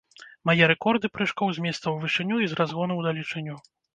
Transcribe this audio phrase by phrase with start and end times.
[0.49, 3.55] Мае рэкорды прыжкоў з месца ў вышыню і з разгону ў далечыню.